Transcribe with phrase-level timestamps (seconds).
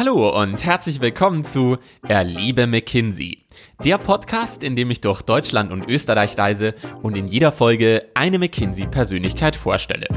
[0.00, 1.76] Hallo und herzlich willkommen zu
[2.08, 3.44] Erlebe McKinsey,
[3.84, 8.38] der Podcast, in dem ich durch Deutschland und Österreich reise und in jeder Folge eine
[8.38, 10.08] McKinsey-Persönlichkeit vorstelle.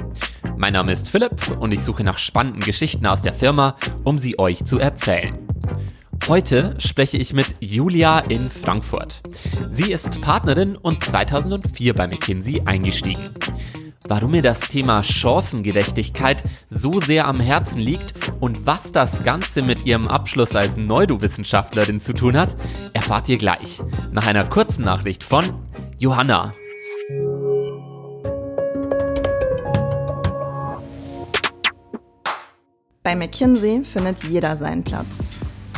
[0.56, 4.40] Mein Name ist Philipp und ich suche nach spannenden Geschichten aus der Firma, um sie
[4.40, 5.38] euch zu erzählen.
[6.30, 9.22] Heute spreche ich mit Julia in Frankfurt.
[9.70, 13.36] Sie ist Partnerin und 2004 bei McKinsey eingestiegen.
[14.06, 19.86] Warum mir das Thema Chancengerechtigkeit so sehr am Herzen liegt und was das Ganze mit
[19.86, 22.58] ihrem Abschluss als Neurowissenschaftlerin zu tun hat,
[22.92, 23.82] erfahrt ihr gleich.
[24.12, 25.54] Nach einer kurzen Nachricht von
[26.00, 26.54] Johanna.
[33.04, 35.18] Bei McKinsey findet jeder seinen Platz.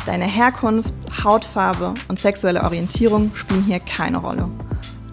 [0.07, 4.49] Deine Herkunft, Hautfarbe und sexuelle Orientierung spielen hier keine Rolle.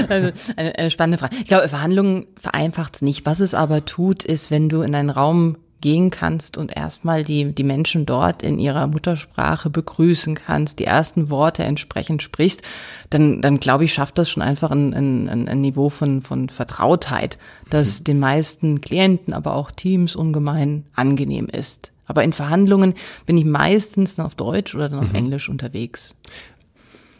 [0.08, 1.36] also eine, eine spannende Frage.
[1.36, 3.24] Ich glaube, Verhandlungen vereinfacht es nicht.
[3.24, 7.54] Was es aber tut, ist, wenn du in einen Raum gehen kannst und erstmal die,
[7.54, 12.60] die Menschen dort in ihrer Muttersprache begrüßen kannst, die ersten Worte entsprechend sprichst,
[13.08, 17.38] dann, dann glaube ich, schafft das schon einfach ein, ein, ein Niveau von, von Vertrautheit,
[17.70, 18.04] das mhm.
[18.04, 21.93] den meisten Klienten, aber auch Teams ungemein angenehm ist.
[22.06, 22.94] Aber in Verhandlungen
[23.26, 25.16] bin ich meistens dann auf Deutsch oder dann auf mhm.
[25.16, 26.14] Englisch unterwegs.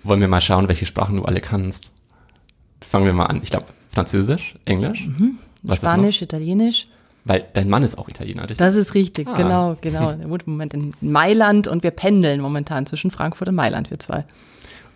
[0.02, 1.90] Wollen wir mal schauen, welche Sprachen du alle kannst?
[2.86, 3.40] Fangen wir mal an.
[3.42, 5.06] Ich glaube, Französisch, Englisch.
[5.06, 5.38] Mhm.
[5.72, 6.88] Spanisch, Italienisch.
[7.24, 8.58] Weil dein Mann ist auch Italiener, richtig?
[8.58, 9.34] Das ist richtig, ah.
[9.34, 10.10] genau, genau.
[10.20, 13.98] Er wohnt im Moment in Mailand und wir pendeln momentan zwischen Frankfurt und Mailand, wir
[13.98, 14.24] zwei.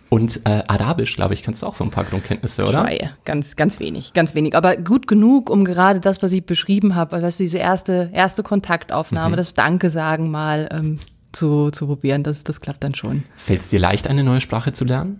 [0.09, 2.81] Und äh, Arabisch, glaube ich, kannst du auch so ein paar Grundkenntnisse, oder?
[2.81, 4.55] Zwei, ganz, ganz wenig, ganz wenig.
[4.55, 8.41] Aber gut genug, um gerade das, was ich beschrieben habe, weißt du, diese erste, erste
[8.41, 9.37] Kontaktaufnahme, mhm.
[9.37, 10.99] das Danke sagen mal ähm,
[11.31, 13.23] zu, zu probieren, das, das klappt dann schon.
[13.37, 15.19] Fällt es dir leicht, eine neue Sprache zu lernen?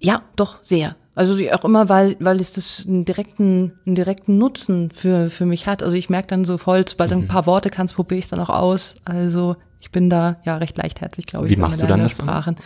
[0.00, 0.96] Ja, doch, sehr.
[1.14, 5.66] Also auch immer, weil, weil es das einen direkten, einen direkten Nutzen für, für mich
[5.66, 5.82] hat.
[5.82, 7.28] Also ich merke dann so voll, sobald du ein mhm.
[7.28, 8.96] paar Worte kannst, probiere ich es dann auch aus.
[9.04, 11.52] Also ich bin da ja recht leichtherzig, glaube ich.
[11.52, 12.12] Wie machst du dann das?
[12.12, 12.56] Sprachen.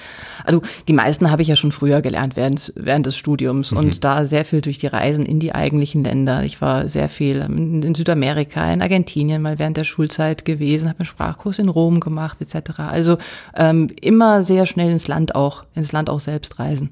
[0.45, 3.79] Also die meisten habe ich ja schon früher gelernt während, während des Studiums mhm.
[3.79, 6.45] und da sehr viel durch die Reisen in die eigentlichen Länder.
[6.45, 11.01] Ich war sehr viel in, in Südamerika, in Argentinien mal während der Schulzeit gewesen, habe
[11.01, 12.79] einen Sprachkurs in Rom gemacht etc.
[12.79, 13.19] Also
[13.55, 16.91] ähm, immer sehr schnell ins Land auch, ins Land auch selbst reisen.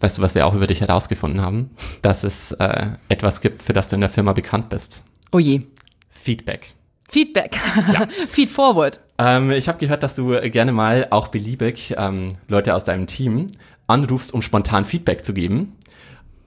[0.00, 1.70] Weißt du, was wir auch über dich herausgefunden haben?
[2.02, 5.04] Dass es äh, etwas gibt, für das du in der Firma bekannt bist.
[5.30, 5.62] Oh je.
[6.10, 6.74] Feedback.
[7.12, 7.58] Feedback.
[7.92, 8.06] Ja.
[8.26, 8.98] Feed forward.
[9.18, 13.48] Ähm, ich habe gehört, dass du gerne mal auch beliebig ähm, Leute aus deinem Team
[13.86, 15.76] anrufst, um spontan Feedback zu geben.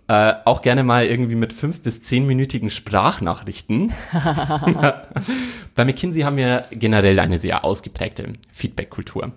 [0.07, 3.93] Äh, auch gerne mal irgendwie mit fünf bis zehnminütigen Sprachnachrichten.
[5.75, 9.33] Bei McKinsey haben wir generell eine sehr ausgeprägte Feedback-Kultur.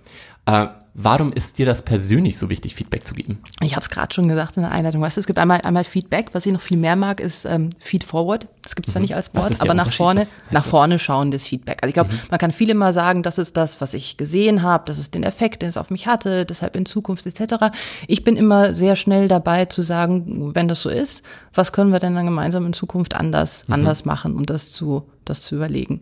[0.49, 0.69] Äh,
[1.01, 3.39] Warum ist dir das persönlich so wichtig, Feedback zu geben?
[3.63, 5.01] Ich habe es gerade schon gesagt in der Einleitung.
[5.01, 7.71] Weißt du, es gibt einmal, einmal Feedback, was ich noch viel mehr mag, ist ähm,
[7.79, 8.49] Feed Forward.
[8.63, 9.05] Das gibt es zwar mhm.
[9.05, 11.79] nicht als Wort, aber nach vorne, nach vorne schauendes Feedback.
[11.83, 12.19] Also ich glaube, mhm.
[12.31, 15.23] man kann viel immer sagen, das ist das, was ich gesehen habe, das ist den
[15.23, 17.67] Effekt, den es auf mich hatte, deshalb in Zukunft etc.
[18.09, 21.23] Ich bin immer sehr schnell dabei zu sagen, wenn das so ist,
[21.55, 23.75] was können wir denn dann gemeinsam in Zukunft anders, mhm.
[23.75, 26.01] anders machen und das zu, das zu überlegen.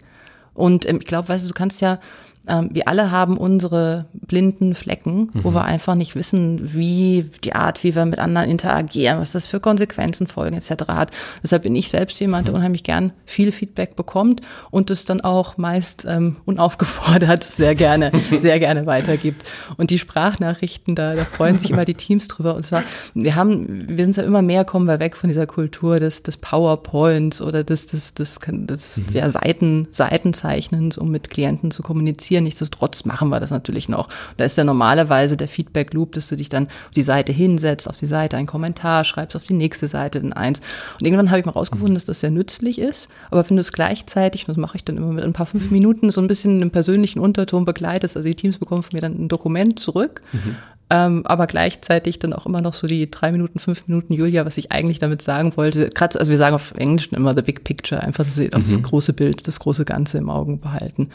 [0.55, 1.99] Und ähm, ich glaube, weißt du, du kannst ja
[2.49, 5.45] ähm, wir alle haben unsere blinden Flecken, mhm.
[5.45, 9.47] wo wir einfach nicht wissen, wie die Art, wie wir mit anderen interagieren, was das
[9.47, 10.89] für Konsequenzen, Folgen etc.
[10.89, 11.11] hat.
[11.43, 12.61] Deshalb bin ich selbst jemand, der mhm.
[12.61, 18.59] unheimlich gern viel Feedback bekommt und es dann auch meist ähm, unaufgefordert sehr gerne, sehr
[18.59, 19.45] gerne weitergibt.
[19.77, 22.55] Und die Sprachnachrichten, da, da freuen sich immer die Teams drüber.
[22.55, 22.85] Und zwar,
[23.15, 26.37] wir haben, wir sind ja immer mehr, kommen wir weg von dieser Kultur des, des
[26.37, 29.05] PowerPoints oder des, des, des, des, des mhm.
[29.13, 32.45] ja, Seiten, Seitenzeichnens, um mit Klienten zu kommunizieren kommentieren.
[32.45, 34.09] Nichtsdestotrotz machen wir das natürlich noch.
[34.37, 37.89] Da ist ja normalerweise der Feedback Loop, dass du dich dann auf die Seite hinsetzt,
[37.89, 40.61] auf die Seite einen Kommentar schreibst, auf die nächste Seite dann eins.
[41.01, 43.09] Und irgendwann habe ich mal rausgefunden, dass das sehr nützlich ist.
[43.31, 46.11] Aber wenn du es gleichzeitig, das mache ich dann immer mit ein paar fünf Minuten,
[46.11, 49.29] so ein bisschen im persönlichen Unterton begleitest, also die Teams bekommen von mir dann ein
[49.29, 50.57] Dokument zurück, mhm
[50.89, 54.57] ähm, aber gleichzeitig dann auch immer noch so die drei Minuten, fünf Minuten Julia, was
[54.57, 55.91] ich eigentlich damit sagen wollte.
[55.91, 58.51] Gerade, also wir sagen auf Englisch immer the big picture, einfach sie mhm.
[58.51, 61.11] das große Bild, das große Ganze im Augen behalten.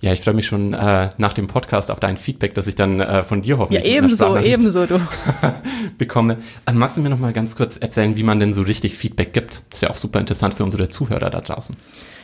[0.00, 0.12] Ja.
[0.12, 3.22] Ich freue mich schon äh, nach dem Podcast auf dein Feedback, dass ich dann äh,
[3.22, 5.00] von dir hoffentlich ja, ebenso, ebenso du
[5.98, 6.38] bekomme.
[6.64, 9.32] Also magst du mir noch mal ganz kurz erzählen, wie man denn so richtig Feedback
[9.32, 9.62] gibt?
[9.70, 11.76] Das ist ja auch super interessant für unsere Zuhörer da draußen.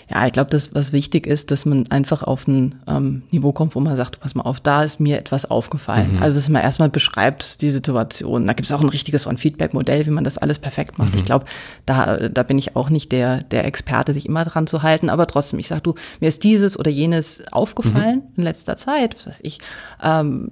[0.09, 3.75] Ja, ich glaube, das, was wichtig ist, dass man einfach auf ein ähm, Niveau kommt,
[3.75, 6.17] wo man sagt, pass mal auf, da ist mir etwas aufgefallen.
[6.17, 6.23] Mhm.
[6.23, 8.47] Also, dass man erstmal beschreibt die Situation.
[8.47, 11.15] Da gibt es auch ein richtiges On-Feedback-Modell, wie man das alles perfekt macht.
[11.15, 11.19] Mhm.
[11.19, 11.47] Ich glaube,
[11.87, 15.27] da, da bin ich auch nicht der, der Experte, sich immer dran zu halten, aber
[15.27, 18.35] trotzdem, ich sag du, mir ist dieses oder jenes aufgefallen mhm.
[18.37, 19.59] in letzter Zeit, was weiß ich,
[20.01, 20.51] ähm,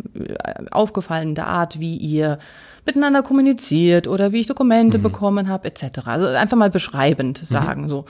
[0.73, 2.41] aufgefallen in der Art, wie ihr
[2.87, 5.03] miteinander kommuniziert oder wie ich Dokumente mhm.
[5.03, 6.06] bekommen habe, etc.
[6.06, 7.47] Also einfach mal beschreibend mhm.
[7.47, 8.05] sagen so.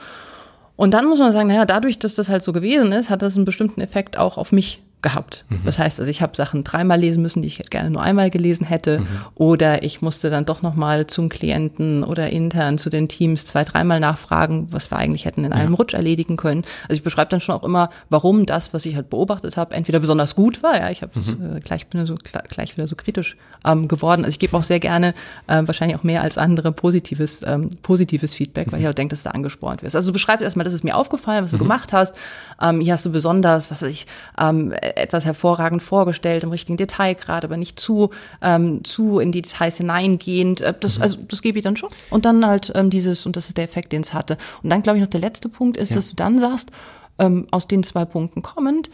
[0.75, 3.35] Und dann muss man sagen, naja, dadurch, dass das halt so gewesen ist, hat das
[3.35, 5.45] einen bestimmten Effekt auch auf mich gehabt.
[5.49, 5.61] Mhm.
[5.65, 8.65] Das heißt, also ich habe Sachen dreimal lesen müssen, die ich gerne nur einmal gelesen
[8.65, 9.07] hätte, mhm.
[9.35, 13.63] oder ich musste dann doch noch mal zum Klienten oder intern zu den Teams zwei,
[13.63, 15.77] dreimal nachfragen, was wir eigentlich hätten in einem ja.
[15.77, 16.63] Rutsch erledigen können.
[16.89, 19.99] Also ich beschreibe dann schon auch immer, warum das, was ich halt beobachtet habe, entweder
[19.99, 21.57] besonders gut war, ja, ich habe mhm.
[21.57, 22.15] äh, gleich bin so
[22.49, 24.25] gleich wieder so kritisch ähm, geworden.
[24.25, 25.13] Also ich gebe auch sehr gerne
[25.45, 28.89] äh, wahrscheinlich auch mehr als andere positives ähm, positives Feedback, weil ich mhm.
[28.89, 29.95] auch denke, dass da angespornt wirst.
[29.95, 31.61] Also du beschreibst erstmal, das ist mir aufgefallen, was du mhm.
[31.61, 32.15] gemacht hast.
[32.59, 34.07] Ähm, hier hast du besonders, was weiß ich,
[34.39, 38.09] ähm, etwas hervorragend vorgestellt, im richtigen Detail gerade, aber nicht zu,
[38.41, 40.61] ähm, zu in die Details hineingehend.
[40.61, 41.03] Äh, das, mhm.
[41.03, 41.89] Also das gebe ich dann schon.
[42.09, 44.37] Und dann halt ähm, dieses, und das ist der Effekt, den es hatte.
[44.63, 45.95] Und dann, glaube ich, noch der letzte Punkt ist, ja.
[45.95, 46.71] dass du dann sagst,
[47.19, 48.89] ähm, aus den zwei Punkten kommend,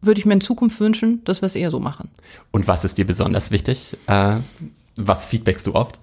[0.00, 2.10] würde ich mir in Zukunft wünschen, dass wir es eher so machen.
[2.50, 3.96] Und was ist dir besonders wichtig?
[4.06, 4.40] Äh,
[4.96, 5.98] was feedbackst du oft?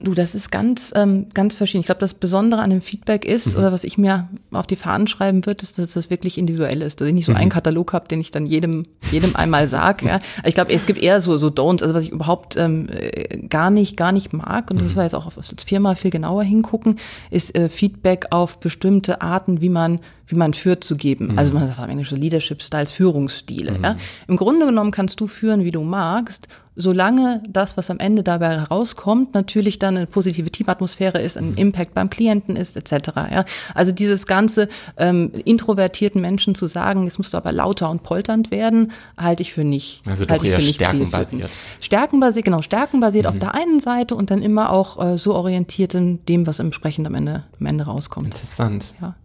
[0.00, 1.80] Du, das ist ganz, ähm, ganz verschieden.
[1.80, 3.58] Ich glaube, das Besondere an dem Feedback ist, mhm.
[3.58, 7.00] oder was ich mir auf die Fahnen schreiben würde, ist, dass das wirklich individuell ist.
[7.00, 7.38] Dass ich nicht so mhm.
[7.38, 10.06] einen Katalog habe, den ich dann jedem, jedem einmal sage.
[10.06, 10.20] Ja.
[10.44, 13.70] Ich glaube, es gibt eher so, so Don'ts, also was ich überhaupt ähm, äh, gar
[13.70, 14.96] nicht, gar nicht mag, und das mhm.
[14.96, 17.00] war jetzt auch auf das Firma viel genauer hingucken,
[17.32, 19.98] ist äh, Feedback auf bestimmte Arten, wie man
[20.28, 21.32] wie man führt, zu geben.
[21.32, 21.38] Mhm.
[21.38, 23.72] Also man sagt am Englisch so Leadership Styles, Führungsstile.
[23.72, 23.84] Mhm.
[23.84, 23.96] Ja?
[24.28, 28.50] Im Grunde genommen kannst du führen, wie du magst, solange das, was am Ende dabei
[28.50, 31.56] herauskommt, natürlich dann eine positive Teamatmosphäre ist, ein mhm.
[31.56, 33.08] Impact beim Klienten ist, etc.
[33.30, 33.44] Ja?
[33.74, 38.50] Also dieses ganze ähm, introvertierten Menschen zu sagen, jetzt musst du aber lauter und polternd
[38.50, 40.02] werden, halte ich für nicht.
[40.06, 41.50] Also doch eher stärkenbasiert.
[41.80, 43.30] Stärkenbasiert, genau, stärkenbasiert mhm.
[43.30, 47.06] auf der einen Seite und dann immer auch äh, so orientiert in dem, was entsprechend
[47.06, 48.26] am Ende, am Ende rauskommt.
[48.26, 48.94] Interessant.
[49.00, 49.16] Ja.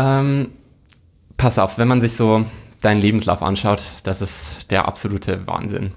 [0.00, 0.52] Ähm,
[1.36, 2.46] pass auf, wenn man sich so
[2.80, 5.92] deinen Lebenslauf anschaut, das ist der absolute Wahnsinn.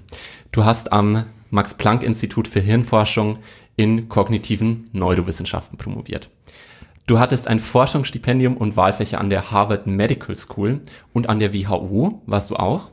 [0.52, 3.38] Du hast am Max-Planck-Institut für Hirnforschung
[3.76, 6.28] in kognitiven Neurowissenschaften promoviert.
[7.06, 10.82] Du hattest ein Forschungsstipendium und Wahlfächer an der Harvard Medical School
[11.14, 12.90] und an der WHU, warst du auch.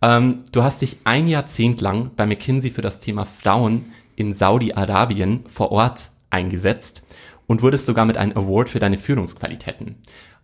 [0.00, 5.44] Ähm, du hast dich ein Jahrzehnt lang bei McKinsey für das Thema Frauen in Saudi-Arabien
[5.48, 7.02] vor Ort eingesetzt
[7.46, 9.96] und wurdest sogar mit einem Award für deine Führungsqualitäten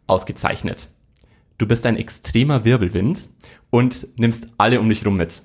[0.06, 0.88] ausgezeichnet.
[1.58, 3.28] Du bist ein extremer Wirbelwind
[3.70, 5.42] und nimmst alle um dich rum mit.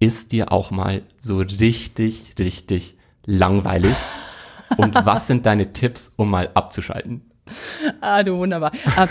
[0.00, 3.96] Ist dir auch mal so richtig, richtig langweilig?
[4.76, 7.22] Und was sind deine Tipps, um mal abzuschalten?
[8.00, 8.72] Ah, du wunderbar.
[8.96, 9.08] ähm,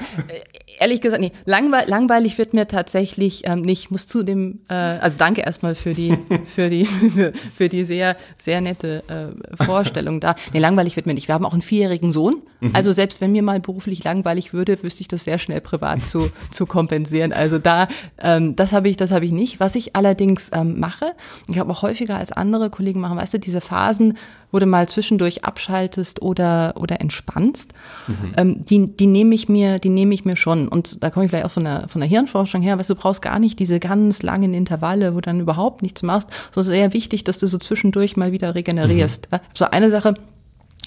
[0.79, 3.83] ehrlich gesagt, nee, langweil, langweilig wird mir tatsächlich ähm, nicht.
[3.83, 7.83] Ich muss zu dem, äh, also danke erstmal für die, für die, für, für die
[7.83, 10.35] sehr, sehr nette äh, Vorstellung da.
[10.53, 11.27] Nee, langweilig wird mir nicht.
[11.27, 12.41] Wir haben auch einen vierjährigen Sohn.
[12.59, 12.71] Mhm.
[12.73, 16.29] Also selbst wenn mir mal beruflich langweilig würde, wüsste ich das sehr schnell privat zu,
[16.51, 17.33] zu kompensieren.
[17.33, 17.87] Also da,
[18.19, 19.59] ähm, das habe ich, das habe ich nicht.
[19.59, 21.13] Was ich allerdings ähm, mache,
[21.49, 24.17] ich habe auch häufiger als andere Kollegen machen, weißt du, diese Phasen,
[24.51, 27.73] wo du mal zwischendurch abschaltest oder, oder entspannst,
[28.07, 28.26] mhm.
[28.35, 30.67] Ähm, die, die nehme ich mir, die nehme ich mir schon.
[30.67, 33.21] Und da komme ich vielleicht auch von der, von der Hirnforschung her, weil du brauchst
[33.21, 36.83] gar nicht diese ganz langen Intervalle, wo du dann überhaupt nichts machst, sondern es ist
[36.83, 39.29] eher wichtig, dass du so zwischendurch mal wieder regenerierst.
[39.31, 39.37] Mhm.
[39.53, 40.15] So eine Sache,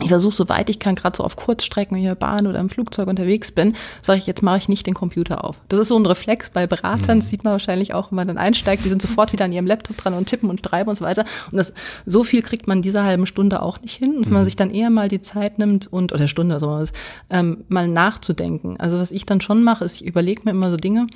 [0.01, 2.59] ich versuche, soweit ich kann, gerade so auf Kurzstrecken, wenn ich in der Bahn oder
[2.59, 5.61] im Flugzeug unterwegs bin, sage ich, jetzt mache ich nicht den Computer auf.
[5.69, 7.21] Das ist so ein Reflex bei Beratern, mhm.
[7.21, 9.67] das sieht man wahrscheinlich auch, wenn man dann einsteigt, die sind sofort wieder an ihrem
[9.67, 11.25] Laptop dran und tippen und schreiben und so weiter.
[11.51, 11.75] Und das,
[12.07, 14.17] so viel kriegt man in dieser halben Stunde auch nicht hin.
[14.17, 14.47] Und wenn man mhm.
[14.47, 16.93] sich dann eher mal die Zeit nimmt und, oder Stunde oder sowas,
[17.29, 18.79] ähm, mal nachzudenken.
[18.79, 21.07] Also was ich dann schon mache, ist, ich überlege mir immer so Dinge,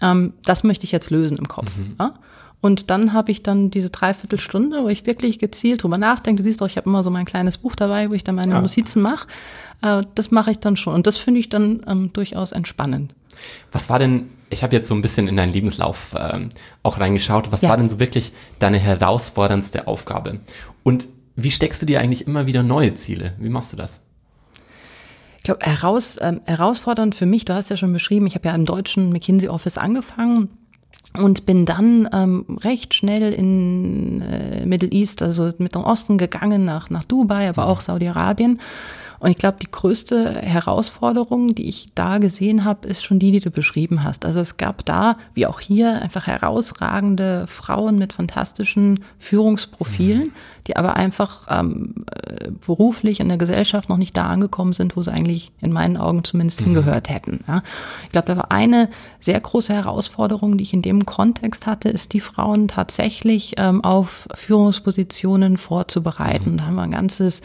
[0.00, 1.76] ähm, das möchte ich jetzt lösen im Kopf.
[1.76, 1.96] Mhm.
[1.98, 2.14] Ja?
[2.60, 6.42] Und dann habe ich dann diese Dreiviertelstunde, wo ich wirklich gezielt drüber nachdenke.
[6.42, 8.52] Du siehst doch, ich habe immer so mein kleines Buch dabei, wo ich dann meine
[8.52, 8.60] ja.
[8.60, 9.26] Notizen mache.
[9.82, 10.94] Äh, das mache ich dann schon.
[10.94, 13.14] Und das finde ich dann ähm, durchaus entspannend.
[13.72, 16.50] Was war denn, ich habe jetzt so ein bisschen in deinen Lebenslauf ähm,
[16.82, 17.70] auch reingeschaut, was ja.
[17.70, 20.40] war denn so wirklich deine herausforderndste Aufgabe?
[20.82, 23.32] Und wie steckst du dir eigentlich immer wieder neue Ziele?
[23.38, 24.02] Wie machst du das?
[25.38, 28.54] Ich glaube, heraus, ähm, herausfordernd für mich, du hast ja schon beschrieben, ich habe ja
[28.54, 30.50] im deutschen McKinsey Office angefangen
[31.16, 36.90] und bin dann ähm, recht schnell in äh, Middle East, also Mittleren Osten gegangen, nach,
[36.90, 38.60] nach Dubai, aber auch Saudi-Arabien
[39.20, 43.40] und ich glaube, die größte Herausforderung, die ich da gesehen habe, ist schon die, die
[43.40, 44.24] du beschrieben hast.
[44.24, 50.32] Also es gab da, wie auch hier, einfach herausragende Frauen mit fantastischen Führungsprofilen, mhm.
[50.66, 55.02] die aber einfach ähm, äh, beruflich in der Gesellschaft noch nicht da angekommen sind, wo
[55.02, 56.66] sie eigentlich in meinen Augen zumindest mhm.
[56.66, 57.44] hingehört hätten.
[57.46, 57.62] Ja.
[58.04, 58.88] Ich glaube, da war eine
[59.20, 64.28] sehr große Herausforderung, die ich in dem Kontext hatte, ist die Frauen tatsächlich ähm, auf
[64.34, 66.52] Führungspositionen vorzubereiten.
[66.52, 66.56] Mhm.
[66.56, 67.42] Da haben wir ein ganzes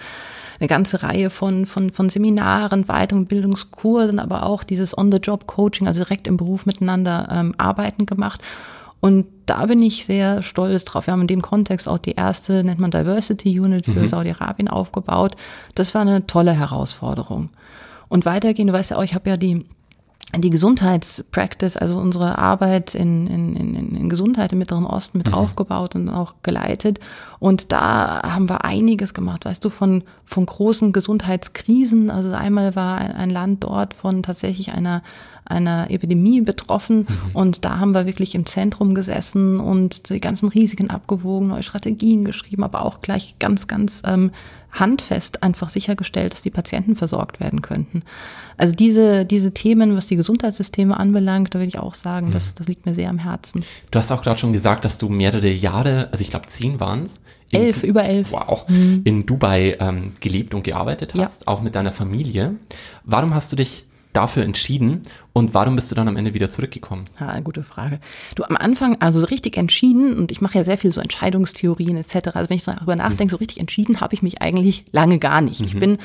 [0.59, 6.37] eine ganze Reihe von, von, von Seminaren, Weiterbildungskursen, aber auch dieses On-the-Job-Coaching, also direkt im
[6.37, 8.41] Beruf miteinander ähm, arbeiten gemacht.
[9.01, 11.07] Und da bin ich sehr stolz drauf.
[11.07, 14.07] Wir haben in dem Kontext auch die erste, nennt man Diversity Unit für mhm.
[14.07, 15.35] Saudi-Arabien aufgebaut.
[15.75, 17.49] Das war eine tolle Herausforderung.
[18.07, 19.65] Und weitergehen, du weißt ja auch, ich habe ja die
[20.41, 25.33] die Gesundheitspractice, also unsere Arbeit in, in, in, in Gesundheit im Mittleren Osten mit mhm.
[25.33, 26.99] aufgebaut und auch geleitet.
[27.39, 32.09] Und da haben wir einiges gemacht, weißt du, von, von großen Gesundheitskrisen.
[32.09, 35.01] Also einmal war ein, ein Land dort von tatsächlich einer
[35.47, 37.31] einer Epidemie betroffen mhm.
[37.33, 42.25] und da haben wir wirklich im Zentrum gesessen und die ganzen Risiken abgewogen, neue Strategien
[42.25, 44.31] geschrieben, aber auch gleich ganz, ganz ähm,
[44.79, 48.03] handfest einfach sichergestellt, dass die Patienten versorgt werden könnten.
[48.57, 52.57] Also diese, diese Themen, was die Gesundheitssysteme anbelangt, da würde ich auch sagen, das, mhm.
[52.57, 53.63] das liegt mir sehr am Herzen.
[53.91, 57.03] Du hast auch gerade schon gesagt, dass du mehrere Jahre, also ich glaube zehn waren
[57.03, 57.19] es.
[57.51, 58.31] Elf, über elf.
[58.31, 58.67] Wow.
[58.67, 59.01] Mhm.
[59.05, 61.47] In Dubai ähm, gelebt und gearbeitet hast, ja.
[61.47, 62.55] auch mit deiner Familie.
[63.03, 63.85] Warum hast du dich
[64.15, 65.01] dafür entschieden
[65.33, 67.05] und warum bist du dann am Ende wieder zurückgekommen?
[67.19, 67.99] Ja, gute Frage.
[68.35, 71.97] Du am Anfang, also so richtig entschieden und ich mache ja sehr viel so Entscheidungstheorien
[71.97, 72.29] etc.
[72.33, 75.61] Also wenn ich darüber nachdenke, so richtig entschieden habe ich mich eigentlich lange gar nicht.
[75.61, 75.67] Mhm.
[75.67, 75.97] Ich bin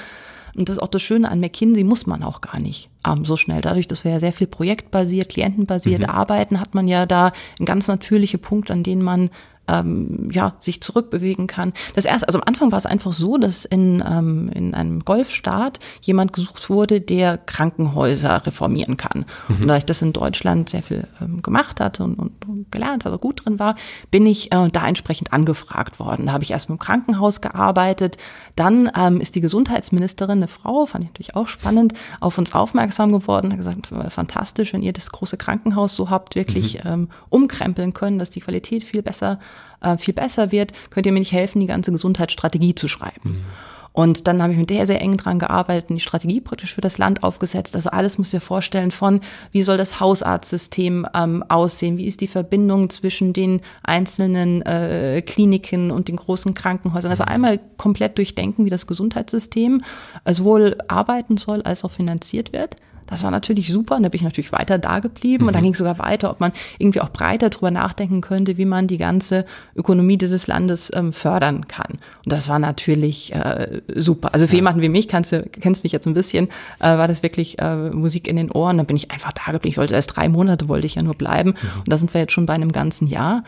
[0.56, 3.36] und das ist auch das Schöne an McKinsey, muss man auch gar nicht ähm, so
[3.36, 3.60] schnell.
[3.60, 6.10] Dadurch, dass wir ja sehr viel projektbasiert, klientenbasiert mhm.
[6.10, 9.30] arbeiten, hat man ja da einen ganz natürliche Punkt, an denen man
[9.70, 11.72] ähm, ja, sich zurückbewegen kann.
[11.94, 15.78] Das erste, also am Anfang war es einfach so, dass in, ähm, in einem Golfstaat
[16.02, 19.24] jemand gesucht wurde, der Krankenhäuser reformieren kann.
[19.48, 19.62] Mhm.
[19.62, 23.04] Und da ich das in Deutschland sehr viel ähm, gemacht hatte und, und, und gelernt
[23.04, 23.76] hatte, gut drin war,
[24.10, 26.26] bin ich äh, da entsprechend angefragt worden.
[26.26, 28.16] Da habe ich erst mit dem Krankenhaus gearbeitet.
[28.56, 33.12] Dann ähm, ist die Gesundheitsministerin, eine Frau, fand ich natürlich auch spannend, auf uns aufmerksam
[33.12, 36.90] geworden, hat gesagt, fantastisch, wenn ihr das große Krankenhaus so habt, wirklich mhm.
[36.90, 39.38] ähm, umkrempeln können, dass die Qualität viel besser
[39.80, 43.30] äh, viel besser wird, könnt ihr mir nicht helfen, die ganze Gesundheitsstrategie zu schreiben.
[43.30, 43.44] Mhm.
[43.92, 46.98] Und dann habe ich mit der sehr eng dran gearbeitet die Strategie praktisch für das
[46.98, 47.74] Land aufgesetzt.
[47.74, 51.98] Also alles muss dir vorstellen von, wie soll das Hausarztsystem ähm, aussehen?
[51.98, 57.10] Wie ist die Verbindung zwischen den einzelnen äh, Kliniken und den großen Krankenhäusern?
[57.10, 59.82] Also einmal komplett durchdenken, wie das Gesundheitssystem
[60.28, 62.76] sowohl arbeiten soll als auch finanziert wird.
[63.10, 65.48] Das war natürlich super und da bin ich natürlich weiter da geblieben mhm.
[65.48, 65.66] und dann mhm.
[65.66, 68.98] ging es sogar weiter, ob man irgendwie auch breiter drüber nachdenken könnte, wie man die
[68.98, 71.98] ganze Ökonomie dieses Landes ähm, fördern kann.
[72.24, 74.32] Und das war natürlich äh, super.
[74.32, 74.58] Also für ja.
[74.58, 76.48] jemanden wie mich, kannst du, kennst mich jetzt ein bisschen,
[76.78, 78.78] äh, war das wirklich äh, Musik in den Ohren.
[78.78, 79.72] Da bin ich einfach da geblieben.
[79.72, 81.50] Ich wollte erst drei Monate, wollte ich ja nur bleiben.
[81.50, 81.80] Mhm.
[81.80, 83.42] Und da sind wir jetzt schon bei einem ganzen Jahr.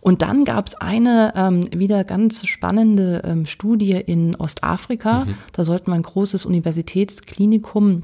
[0.00, 5.24] Und dann gab es eine ähm, wieder ganz spannende ähm, Studie in Ostafrika.
[5.24, 5.34] Mhm.
[5.52, 8.02] Da sollten wir ein großes Universitätsklinikum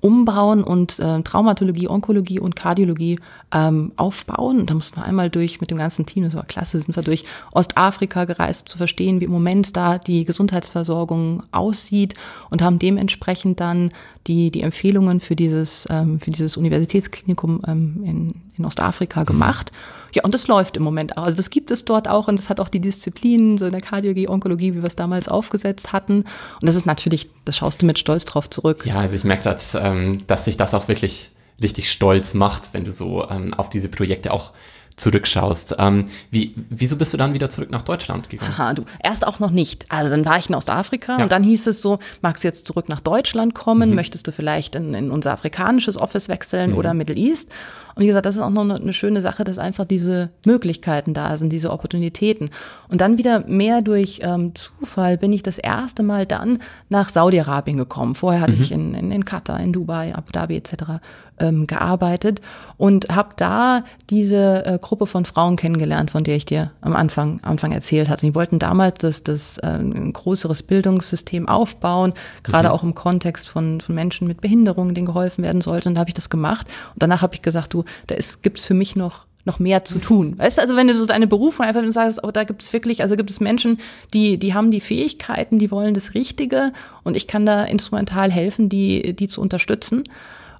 [0.00, 3.18] umbauen und äh, Traumatologie, Onkologie und Kardiologie
[3.52, 4.60] ähm, aufbauen.
[4.60, 7.02] Und da mussten wir einmal durch mit dem ganzen Team, das war klasse, sind wir
[7.02, 12.14] durch Ostafrika gereist, zu verstehen, wie im Moment da die Gesundheitsversorgung aussieht
[12.50, 13.90] und haben dementsprechend dann
[14.28, 19.72] die, die Empfehlungen für dieses, ähm, für dieses Universitätsklinikum ähm, in, in Ostafrika gemacht.
[20.14, 21.24] Ja, und das läuft im Moment auch.
[21.24, 23.80] Also das gibt es dort auch und das hat auch die Disziplinen, so in der
[23.80, 26.24] Kardiologie, Onkologie, wie wir es damals aufgesetzt hatten.
[26.60, 28.86] Und das ist natürlich, da schaust du mit Stolz drauf zurück.
[28.86, 31.30] Ja, also ich merke, dass, ähm, dass sich das auch wirklich
[31.60, 34.52] richtig stolz macht, wenn du so ähm, auf diese Projekte auch
[34.98, 35.76] zurückschaust.
[35.78, 38.52] Ähm, wie, wieso bist du dann wieder zurück nach Deutschland gegangen?
[38.52, 39.86] Aha, du, erst auch noch nicht.
[39.90, 41.22] Also dann war ich in Ostafrika ja.
[41.22, 43.90] und dann hieß es so, magst du jetzt zurück nach Deutschland kommen?
[43.90, 43.96] Mhm.
[43.96, 46.76] Möchtest du vielleicht in, in unser afrikanisches Office wechseln mhm.
[46.76, 47.50] oder Middle East?
[47.98, 51.36] Und wie gesagt, das ist auch noch eine, schöne Sache, dass einfach diese Möglichkeiten da
[51.36, 52.48] sind, diese Opportunitäten.
[52.88, 57.76] Und dann wieder mehr durch ähm, Zufall bin ich das erste Mal dann nach Saudi-Arabien
[57.76, 58.14] gekommen.
[58.14, 58.62] Vorher hatte mhm.
[58.62, 61.00] ich in, in, in Katar, in Dubai, Abu Dhabi etc
[61.40, 62.40] ähm, gearbeitet
[62.76, 67.40] und habe da diese äh, Gruppe von Frauen kennengelernt, von der ich dir am Anfang,
[67.42, 68.26] Anfang erzählt hatte.
[68.26, 72.12] Die wollten damals das, das äh, ein größeres Bildungssystem aufbauen,
[72.42, 72.74] gerade mhm.
[72.74, 75.88] auch im Kontext von, von Menschen mit Behinderungen, denen geholfen werden sollte.
[75.88, 76.66] Und da habe ich das gemacht.
[76.94, 79.98] Und danach habe ich gesagt, du, da gibt es für mich noch noch mehr zu
[79.98, 80.38] tun.
[80.38, 83.02] Weißt du, also wenn du so deine Berufung einfach sagst, oh, da gibt es wirklich,
[83.02, 83.78] also gibt es Menschen,
[84.12, 88.68] die, die haben die Fähigkeiten, die wollen das Richtige und ich kann da instrumental helfen,
[88.68, 90.04] die, die zu unterstützen.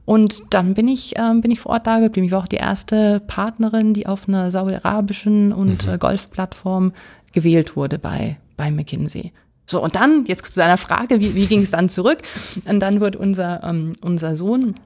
[0.04, 2.26] Und dann bin ich, ähm, bin ich vor Ort da geblieben.
[2.26, 5.92] Ich war auch die erste Partnerin, die auf einer saudi-arabischen und mhm.
[5.92, 6.92] äh, Golfplattform
[7.32, 9.32] gewählt wurde bei, bei McKinsey.
[9.66, 12.22] So, und dann, jetzt zu deiner Frage, wie, wie ging es dann zurück?
[12.64, 14.76] Und dann wird unser, ähm, unser Sohn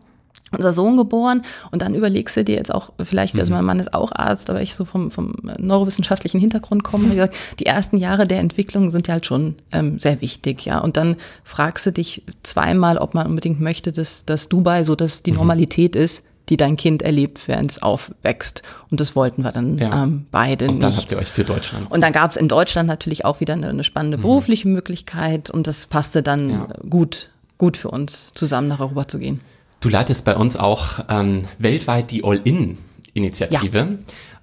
[0.57, 3.59] unser Sohn geboren und dann überlegst du dir jetzt auch vielleicht, also mhm.
[3.59, 7.67] mein Mann ist auch Arzt, aber ich so vom, vom neurowissenschaftlichen Hintergrund komme, gesagt, die
[7.67, 10.79] ersten Jahre der Entwicklung sind ja halt schon ähm, sehr wichtig, ja.
[10.79, 15.23] Und dann fragst du dich zweimal, ob man unbedingt möchte, dass, dass Dubai so dass
[15.23, 15.39] die mhm.
[15.39, 18.63] Normalität ist, die dein Kind erlebt, während es aufwächst.
[18.91, 20.03] Und das wollten wir dann ja.
[20.03, 20.75] ähm, beide nicht.
[20.75, 21.91] Und dann habt ihr euch für Deutschland.
[21.91, 24.23] Und dann gab es in Deutschland natürlich auch wieder eine, eine spannende mhm.
[24.23, 26.69] berufliche Möglichkeit und das passte dann ja.
[26.89, 29.41] gut, gut für uns, zusammen nach Europa zu gehen.
[29.83, 33.99] Du leitest bei uns auch ähm, weltweit die All-In-Initiative,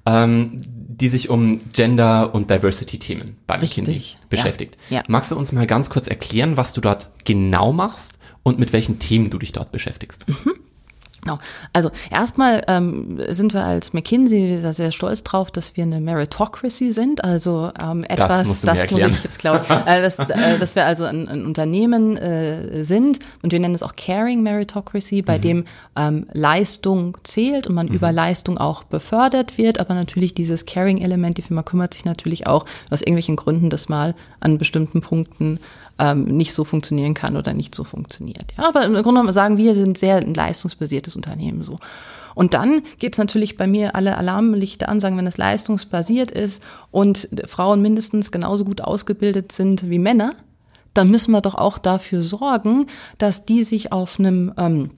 [0.06, 0.24] ja.
[0.24, 4.78] ähm, die sich um Gender- und Diversity-Themen bei McKinsey beschäftigt.
[4.90, 4.98] Ja.
[4.98, 5.04] Ja.
[5.08, 9.00] Magst du uns mal ganz kurz erklären, was du dort genau machst und mit welchen
[9.00, 10.28] Themen du dich dort beschäftigst?
[10.28, 10.54] Mhm.
[11.22, 11.40] Genau.
[11.74, 17.24] Also erstmal ähm, sind wir als McKinsey sehr stolz drauf, dass wir eine Meritocracy sind.
[17.24, 21.06] Also ähm, etwas, das, das muss ich jetzt glaube, äh, dass, äh, dass wir also
[21.06, 25.42] ein, ein Unternehmen äh, sind und wir nennen es auch Caring Meritocracy, bei mhm.
[25.42, 25.66] dem
[25.98, 27.96] ähm, Leistung zählt und man mhm.
[27.96, 29.80] über Leistung auch befördert wird.
[29.80, 34.16] Aber natürlich dieses Caring-Element, die Firma kümmert sich natürlich auch aus irgendwelchen Gründen, dass mal
[34.40, 35.60] an bestimmten Punkten
[36.00, 38.54] ähm, nicht so funktionieren kann oder nicht so funktioniert.
[38.58, 41.78] Ja, aber im Grunde genommen sagen wir, sind sehr ein leistungsbasiertes Unternehmen so.
[42.36, 46.64] Und dann geht es natürlich bei mir alle Alarmlichter an, sagen, wenn es leistungsbasiert ist
[46.90, 50.36] und Frauen mindestens genauso gut ausgebildet sind wie Männer,
[50.94, 52.88] dann müssen wir doch auch dafür sorgen,
[53.18, 54.92] dass die sich auf einem ähm,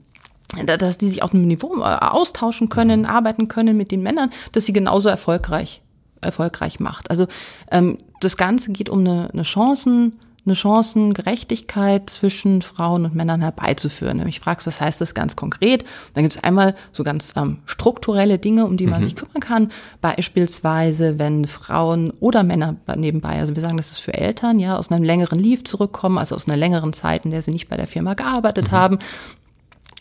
[0.65, 4.65] dass die sich auf einem Niveau äh, austauschen können, arbeiten können mit den Männern, dass
[4.65, 5.81] sie genauso erfolgreich
[6.19, 7.09] erfolgreich macht.
[7.09, 7.27] Also
[7.71, 14.17] ähm, das Ganze geht um eine, eine Chancen eine Chancengerechtigkeit zwischen Frauen und Männern herbeizuführen.
[14.17, 15.85] Nämlich fragst, was heißt das ganz konkret?
[16.13, 19.05] Dann gibt es einmal so ganz ähm, strukturelle Dinge, um die man mhm.
[19.05, 19.71] sich kümmern kann.
[20.01, 24.91] Beispielsweise, wenn Frauen oder Männer nebenbei, also wir sagen, das ist für Eltern, ja, aus
[24.91, 27.87] einem längeren Leave zurückkommen, also aus einer längeren Zeit, in der sie nicht bei der
[27.87, 28.75] Firma gearbeitet mhm.
[28.75, 28.99] haben.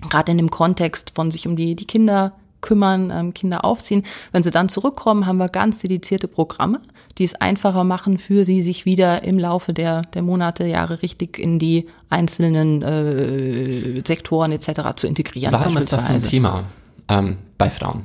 [0.08, 4.04] Gerade in dem Kontext von sich um die, die Kinder kümmern, ähm, Kinder aufziehen.
[4.32, 6.80] Wenn sie dann zurückkommen, haben wir ganz dedizierte Programme,
[7.18, 11.38] die es einfacher machen für sie, sich wieder im Laufe der, der Monate, Jahre richtig
[11.38, 14.96] in die einzelnen äh, Sektoren etc.
[14.96, 15.52] zu integrieren.
[15.52, 16.64] Warum ist das ein Thema
[17.08, 18.04] ähm, bei Frauen?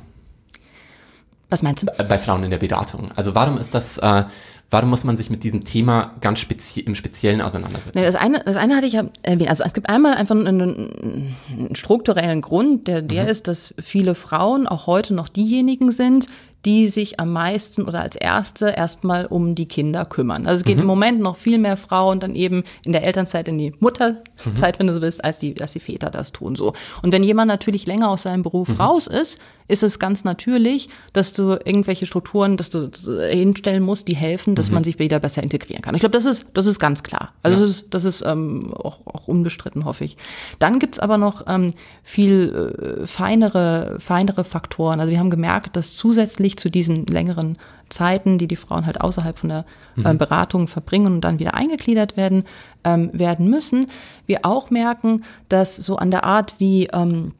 [1.48, 1.86] Was meinst du?
[1.86, 3.12] Bei Frauen in der Beratung.
[3.14, 4.24] Also warum ist das, äh,
[4.70, 7.92] warum muss man sich mit diesem Thema ganz spezi im Speziellen auseinandersetzen?
[7.94, 9.48] Nee, das, eine, das eine hatte ich ja erwähnt.
[9.48, 13.28] Also es gibt einmal einfach einen, einen strukturellen Grund, der, der mhm.
[13.28, 16.26] ist, dass viele Frauen auch heute noch diejenigen sind,
[16.66, 20.46] die sich am meisten oder als erste erstmal um die Kinder kümmern.
[20.46, 20.82] Also es geht mhm.
[20.82, 24.78] im Moment noch viel mehr Frauen dann eben in der Elternzeit in die Mutterzeit, mhm.
[24.78, 26.72] wenn du so willst, als die, als die Väter das tun so.
[27.02, 28.74] Und wenn jemand natürlich länger aus seinem Beruf mhm.
[28.76, 32.90] raus ist, ist es ganz natürlich, dass du irgendwelche Strukturen, dass du
[33.28, 34.74] hinstellen musst, die helfen, dass mhm.
[34.74, 35.94] man sich wieder besser integrieren kann.
[35.94, 37.32] Ich glaube, das ist, das ist ganz klar.
[37.42, 37.60] Also ja.
[37.60, 40.16] das ist, das ist ähm, auch, auch unbestritten, hoffe ich.
[40.58, 45.00] Dann gibt's aber noch ähm, viel äh, feinere, feinere Faktoren.
[45.00, 49.38] Also wir haben gemerkt, dass zusätzlich zu diesen längeren Zeiten, die die Frauen halt außerhalb
[49.38, 49.64] von der
[50.02, 50.14] äh.
[50.14, 52.44] Beratung verbringen und dann wieder eingegliedert werden,
[52.84, 53.86] ähm, werden müssen,
[54.26, 57.32] wir auch merken, dass so an der Art, wie ähm,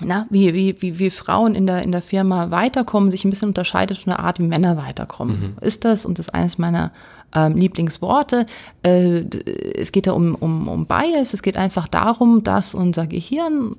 [0.00, 3.48] na, wie, wie, wie, wie Frauen in der, in der Firma weiterkommen, sich ein bisschen
[3.48, 5.56] unterscheidet von der Art, wie Männer weiterkommen.
[5.60, 5.66] Mhm.
[5.66, 6.92] Ist das, und das ist eines meiner
[7.34, 8.46] ähm, Lieblingsworte,
[8.82, 9.20] äh,
[9.74, 13.72] es geht da um, um, um Bias, es geht einfach darum, dass unser Gehirn,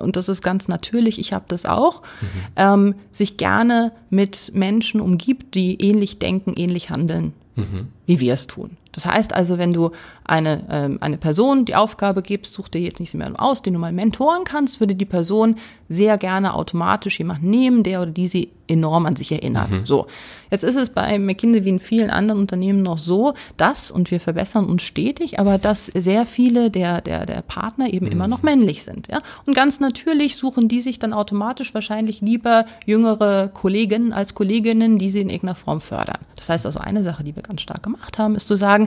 [0.00, 2.26] und das ist ganz natürlich, ich habe das auch, mhm.
[2.56, 7.88] ähm, sich gerne mit Menschen umgibt, die ähnlich denken, ähnlich handeln, mhm.
[8.06, 8.76] wie wir es tun.
[8.94, 9.90] Das heißt also, wenn du
[10.24, 13.78] eine, ähm, eine Person die Aufgabe gibst, such dir jetzt nicht mehr aus, den du
[13.78, 15.56] mal mentoren kannst, würde die Person
[15.88, 19.70] sehr gerne automatisch jemanden nehmen, der oder die sie enorm an sich erinnert.
[19.70, 19.86] Mhm.
[19.86, 20.06] So.
[20.50, 24.20] Jetzt ist es bei McKinsey wie in vielen anderen Unternehmen noch so, dass, und wir
[24.20, 28.12] verbessern uns stetig, aber dass sehr viele der, der, der Partner eben mhm.
[28.12, 29.20] immer noch männlich sind, ja.
[29.46, 35.10] Und ganz natürlich suchen die sich dann automatisch wahrscheinlich lieber jüngere Kolleginnen als Kolleginnen, die
[35.10, 36.18] sie in irgendeiner Form fördern.
[36.36, 38.83] Das heißt also eine Sache, die wir ganz stark gemacht haben, ist zu sagen,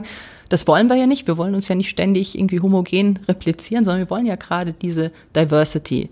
[0.48, 1.26] das wollen wir ja nicht.
[1.26, 5.12] Wir wollen uns ja nicht ständig irgendwie homogen replizieren, sondern wir wollen ja gerade diese
[5.36, 6.08] Diversity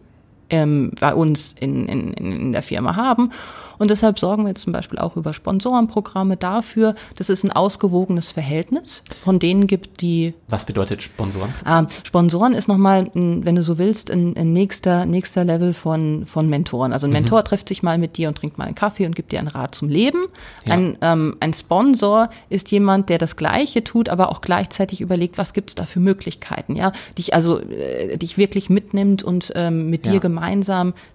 [0.50, 3.30] ähm, bei uns in, in, in der Firma haben.
[3.78, 8.32] Und deshalb sorgen wir jetzt zum Beispiel auch über Sponsorenprogramme dafür, dass es ein ausgewogenes
[8.32, 10.32] Verhältnis von denen gibt, die.
[10.48, 11.52] Was bedeutet Sponsoren?
[11.64, 16.48] Ah, Sponsoren ist nochmal, wenn du so willst, ein, ein, nächster, nächster Level von, von
[16.48, 16.94] Mentoren.
[16.94, 17.16] Also ein mhm.
[17.16, 17.44] Mentor mhm.
[17.44, 19.74] trifft sich mal mit dir und trinkt mal einen Kaffee und gibt dir einen Rat
[19.74, 20.24] zum Leben.
[20.64, 20.72] Ja.
[20.72, 25.52] Ein, ähm, ein Sponsor ist jemand, der das Gleiche tut, aber auch gleichzeitig überlegt, was
[25.52, 30.06] gibt es da für Möglichkeiten, ja, dich also äh, dich wirklich mitnimmt und ähm, mit
[30.06, 30.12] ja.
[30.12, 30.35] dir gemeinsam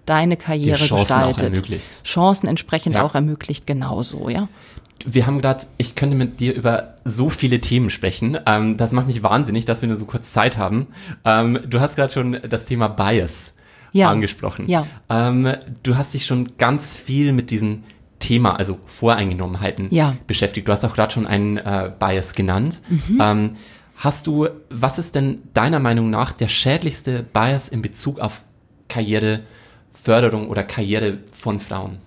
[0.06, 1.36] deine Karriere Chancen gestaltet.
[1.36, 2.04] Auch ermöglicht.
[2.04, 3.02] Chancen entsprechend ja.
[3.02, 4.48] auch ermöglicht, genauso, ja.
[5.04, 8.38] Wir haben gerade, ich könnte mit dir über so viele Themen sprechen.
[8.46, 10.86] Ähm, das macht mich wahnsinnig, dass wir nur so kurz Zeit haben.
[11.24, 13.52] Ähm, du hast gerade schon das Thema Bias
[13.92, 14.10] ja.
[14.10, 14.68] angesprochen.
[14.68, 14.86] Ja.
[15.08, 17.84] Ähm, du hast dich schon ganz viel mit diesem
[18.18, 20.16] Thema, also Voreingenommenheiten, ja.
[20.26, 20.68] beschäftigt.
[20.68, 22.80] Du hast auch gerade schon einen äh, Bias genannt.
[22.88, 23.18] Mhm.
[23.20, 23.56] Ähm,
[23.96, 28.44] hast du, was ist denn deiner Meinung nach der schädlichste Bias in Bezug auf
[28.92, 31.98] Karriereförderung oder Karriere von Frauen?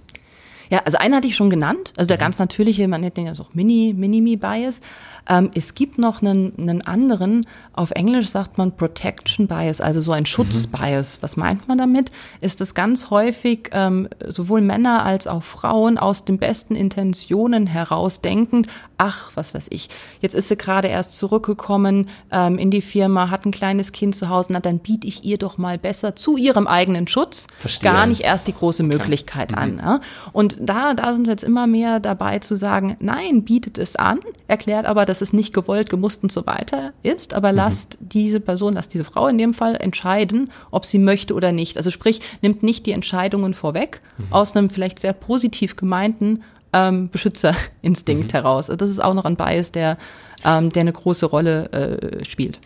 [0.69, 2.21] Ja, also einen hatte ich schon genannt, also der mhm.
[2.21, 4.82] ganz natürliche, man nennt den ja auch Mini, Minimi-Bias.
[5.28, 10.12] Ähm, es gibt noch einen, einen anderen, auf Englisch sagt man Protection Bias, also so
[10.12, 11.17] ein Schutzbias.
[11.17, 11.24] Mhm.
[11.24, 12.12] Was meint man damit?
[12.41, 18.21] Ist es ganz häufig ähm, sowohl Männer als auch Frauen aus den besten Intentionen heraus
[18.21, 19.89] denkend, ach, was weiß ich,
[20.21, 24.29] jetzt ist sie gerade erst zurückgekommen ähm, in die Firma, hat ein kleines Kind zu
[24.29, 27.91] Hause, na dann biete ich ihr doch mal besser zu ihrem eigenen Schutz Verstehe.
[27.91, 29.71] gar nicht erst die große Möglichkeit okay.
[29.71, 29.79] mhm.
[29.79, 29.86] an.
[29.86, 29.99] Ja?
[30.31, 34.19] Und da, da sind wir jetzt immer mehr dabei zu sagen, nein, bietet es an,
[34.47, 37.58] erklärt aber, dass es nicht gewollt, gemusst und so weiter ist, aber mhm.
[37.58, 41.77] lasst diese Person, lasst diese Frau in dem Fall entscheiden, ob sie möchte oder nicht.
[41.77, 44.25] Also sprich, nimmt nicht die Entscheidungen vorweg mhm.
[44.31, 48.38] aus einem vielleicht sehr positiv gemeinten ähm, Beschützerinstinkt mhm.
[48.38, 48.67] heraus.
[48.67, 49.97] Das ist auch noch ein Bias, der,
[50.43, 52.60] ähm, der eine große Rolle äh, spielt.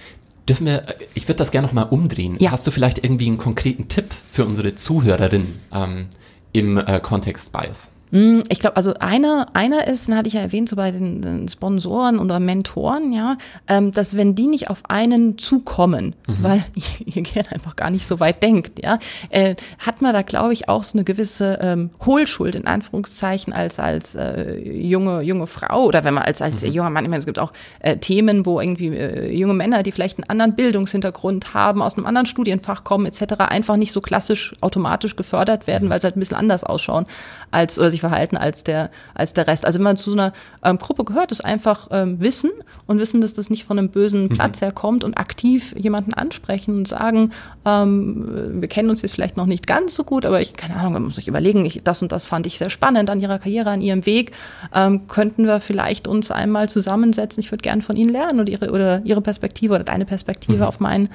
[0.48, 0.84] Dürfen wir,
[1.14, 2.36] ich würde das gerne nochmal umdrehen.
[2.40, 2.52] Ja.
[2.52, 6.08] Hast du vielleicht irgendwie einen konkreten Tipp für unsere Zuhörerin ähm,
[6.54, 7.92] im äh, Kontext Bias?
[8.12, 11.22] Hm, ich glaube, also einer, einer ist, den hatte ich ja erwähnt, so bei den,
[11.22, 16.38] den Sponsoren oder Mentoren, ja, ähm, dass wenn die nicht auf einen zukommen, mhm.
[16.42, 16.64] weil
[17.06, 18.98] ihr Gehirn einfach gar nicht so weit denkt, ja,
[19.30, 23.80] äh, hat man da, glaube ich, auch so eine gewisse ähm, Hohlschuld in Anführungszeichen als
[23.80, 26.72] als äh, junge junge Frau oder wenn man als als mhm.
[26.72, 29.92] junger Mann, ich meine, es gibt auch äh, Themen, wo irgendwie äh, junge Männer, die
[29.92, 34.56] vielleicht einen anderen Bildungshintergrund haben, aus einem anderen Studienfach kommen etc., einfach nicht so klassisch
[34.62, 35.92] automatisch gefördert werden, mhm.
[35.92, 37.06] weil sie halt ein bisschen anders ausschauen
[37.52, 39.66] als oder sich sich verhalten als der, als der Rest.
[39.66, 40.34] Also wenn man zu so einer
[40.64, 42.52] ähm, Gruppe gehört, ist einfach ähm, wissen
[42.88, 44.30] und wissen, dass das nicht von einem bösen mhm.
[44.30, 44.66] Platz mhm.
[44.66, 47.32] herkommt und aktiv jemanden ansprechen und sagen,
[47.66, 50.94] ähm, wir kennen uns jetzt vielleicht noch nicht ganz so gut, aber ich, keine Ahnung,
[50.94, 53.70] man muss sich überlegen, ich, das und das fand ich sehr spannend an ihrer Karriere,
[53.70, 54.32] an ihrem Weg.
[54.74, 57.42] Ähm, könnten wir vielleicht uns einmal zusammensetzen?
[57.42, 60.64] Ich würde gerne von Ihnen lernen oder Ihre, oder Ihre Perspektive oder deine Perspektive mhm.
[60.64, 61.10] auf meinen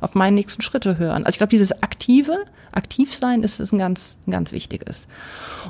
[0.00, 1.24] auf meine nächsten Schritte hören.
[1.24, 2.36] Also ich glaube, dieses aktive,
[2.72, 5.08] aktiv sein ist, ist ein ganz, ein ganz wichtiges.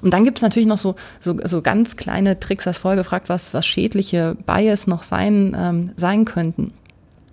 [0.03, 3.29] Und dann gibt es natürlich noch so, so, so ganz kleine Tricks, als vorher gefragt,
[3.29, 6.73] was, was schädliche Bias noch sein, ähm, sein könnten.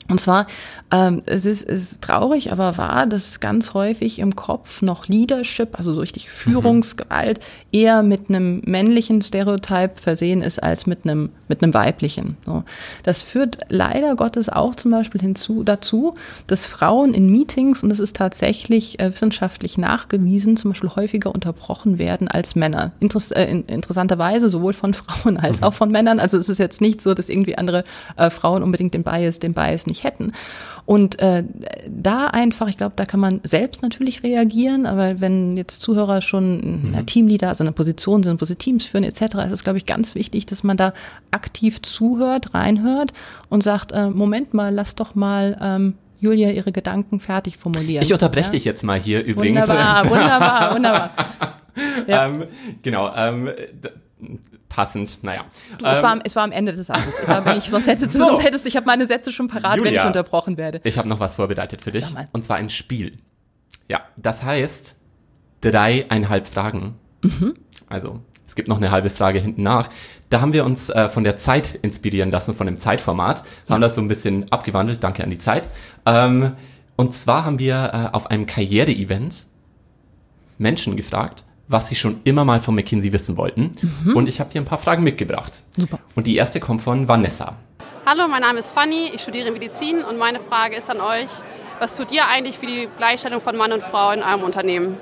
[0.09, 0.47] Und zwar,
[0.89, 5.77] ähm, es, ist, es ist traurig, aber wahr, dass ganz häufig im Kopf noch Leadership,
[5.77, 7.79] also so richtig Führungsgewalt, mhm.
[7.79, 12.37] eher mit einem männlichen Stereotyp versehen ist als mit einem, mit einem weiblichen.
[12.45, 12.63] So.
[13.03, 16.15] Das führt leider Gottes auch zum Beispiel hinzu, dazu,
[16.47, 21.99] dass Frauen in Meetings, und das ist tatsächlich äh, wissenschaftlich nachgewiesen, zum Beispiel häufiger unterbrochen
[21.99, 22.93] werden als Männer.
[23.01, 25.65] Interess äh, in, interessanterweise sowohl von Frauen als mhm.
[25.65, 26.21] auch von Männern.
[26.21, 27.83] Also es ist jetzt nicht so, dass irgendwie andere
[28.15, 30.33] äh, Frauen unbedingt den Bias, den Bias nicht nicht hätten.
[30.85, 31.43] Und äh,
[31.89, 36.91] da einfach, ich glaube, da kann man selbst natürlich reagieren, aber wenn jetzt Zuhörer schon
[36.93, 37.05] mhm.
[37.05, 40.15] Teamleader, also eine Position sind, wo sie Teams führen etc., ist es, glaube ich, ganz
[40.15, 40.93] wichtig, dass man da
[41.31, 43.11] aktiv zuhört, reinhört
[43.49, 48.03] und sagt, äh, Moment mal, lass doch mal ähm, Julia ihre Gedanken fertig formulieren.
[48.03, 48.51] Ich unterbreche ja?
[48.53, 49.67] dich jetzt mal hier übrigens.
[49.67, 51.11] Wunderbar, wunderbar, wunderbar.
[52.07, 52.25] Ja.
[52.25, 52.45] Ähm,
[52.81, 53.51] genau, ähm,
[54.69, 55.45] passend, naja.
[55.83, 57.13] Es, ähm, war, es war am Ende des Satzes.
[57.57, 58.25] Ich, sonst hättest du, so.
[58.25, 60.81] sonst hättest ich habe meine Sätze schon parat, Julia, wenn ich unterbrochen werde.
[60.83, 62.05] Ich habe noch was vorbereitet für dich.
[62.31, 63.19] Und zwar ein Spiel.
[63.87, 64.97] Ja, das heißt
[65.61, 66.95] dreieinhalb Fragen.
[67.21, 67.55] Mhm.
[67.87, 69.89] Also, es gibt noch eine halbe Frage hinten nach.
[70.29, 73.75] Da haben wir uns äh, von der Zeit inspirieren lassen, von dem Zeitformat, ja.
[73.75, 75.69] haben das so ein bisschen abgewandelt, danke an die Zeit.
[76.05, 76.55] Ähm,
[76.95, 79.45] und zwar haben wir äh, auf einem Karriere-Event
[80.57, 83.71] Menschen gefragt, was sie schon immer mal von McKinsey wissen wollten.
[84.03, 84.15] Mhm.
[84.15, 85.63] Und ich habe dir ein paar Fragen mitgebracht.
[85.75, 85.99] Super.
[86.15, 87.55] Und die erste kommt von Vanessa.
[88.05, 91.29] Hallo, mein Name ist Fanny, ich studiere Medizin und meine Frage ist an euch,
[91.79, 94.95] was tut ihr eigentlich für die Gleichstellung von Mann und Frau in eurem Unternehmen?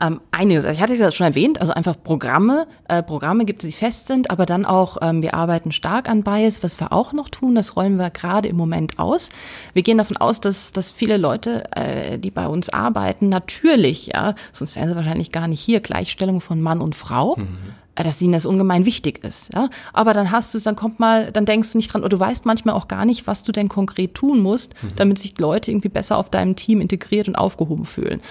[0.00, 0.64] Ähm, einiges.
[0.64, 2.66] Also ich hatte es ja schon erwähnt, also einfach Programme.
[2.88, 6.22] Äh, Programme gibt es, die fest sind, aber dann auch, ähm, wir arbeiten stark an
[6.22, 6.62] Bias.
[6.62, 9.28] Was wir auch noch tun, das rollen wir gerade im Moment aus.
[9.74, 14.34] Wir gehen davon aus, dass, dass viele Leute, äh, die bei uns arbeiten, natürlich, ja,
[14.52, 17.36] sonst wären sie wahrscheinlich gar nicht hier, Gleichstellung von Mann und Frau.
[17.36, 19.68] Mhm äh, dass ihnen das ungemein wichtig ist, ja.
[19.92, 22.18] Aber dann hast du es, dann kommt mal, dann denkst du nicht dran, oder du
[22.18, 24.88] weißt manchmal auch gar nicht, was du denn konkret tun musst, mhm.
[24.96, 28.22] damit sich Leute irgendwie besser auf deinem Team integriert und aufgehoben fühlen.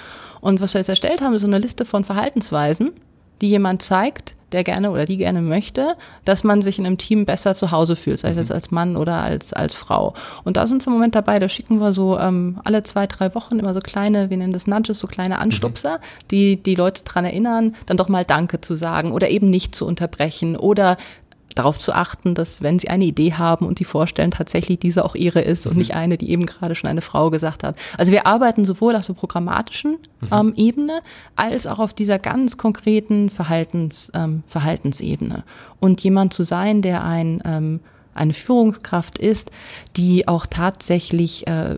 [0.41, 2.91] Und was wir jetzt erstellt haben, ist so eine Liste von Verhaltensweisen,
[3.41, 7.25] die jemand zeigt, der gerne oder die gerne möchte, dass man sich in einem Team
[7.25, 8.56] besser zu Hause fühlt, sei es jetzt mhm.
[8.56, 10.13] als Mann oder als, als Frau.
[10.43, 13.34] Und da sind wir im Moment dabei, da schicken wir so ähm, alle zwei, drei
[13.34, 15.41] Wochen immer so kleine, wir nennen das Nudges, so kleine mhm.
[15.41, 15.99] Anstupser,
[16.32, 19.86] die die Leute dran erinnern, dann doch mal Danke zu sagen oder eben nicht zu
[19.86, 20.97] unterbrechen oder
[21.55, 25.15] darauf zu achten, dass wenn sie eine Idee haben und die vorstellen, tatsächlich diese auch
[25.15, 25.79] ihre ist und mhm.
[25.79, 27.75] nicht eine, die eben gerade schon eine Frau gesagt hat.
[27.97, 30.27] Also wir arbeiten sowohl auf der programmatischen mhm.
[30.31, 31.01] ähm, Ebene
[31.35, 35.43] als auch auf dieser ganz konkreten Verhaltens, ähm, Verhaltensebene.
[35.79, 37.79] Und jemand zu sein, der ein ähm,
[38.13, 39.51] eine Führungskraft ist,
[39.95, 41.75] die auch tatsächlich äh,